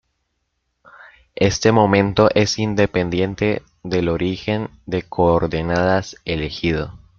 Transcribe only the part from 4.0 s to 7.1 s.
origen de coordenadas elegido.